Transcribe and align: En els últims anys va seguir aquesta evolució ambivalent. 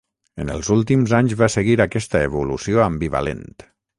En 0.43 0.47
els 0.53 0.71
últims 0.75 1.13
anys 1.17 1.35
va 1.41 1.51
seguir 1.57 1.77
aquesta 1.85 2.23
evolució 2.31 2.83
ambivalent. 2.89 3.47